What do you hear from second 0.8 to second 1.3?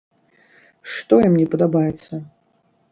Што